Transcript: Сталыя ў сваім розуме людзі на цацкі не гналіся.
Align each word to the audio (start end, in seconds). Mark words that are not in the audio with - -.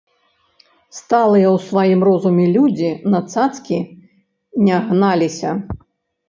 Сталыя 0.99 1.45
ў 1.49 1.57
сваім 1.67 2.01
розуме 2.09 2.45
людзі 2.55 2.89
на 3.15 3.19
цацкі 3.35 3.79
не 4.65 4.81
гналіся. 4.89 5.49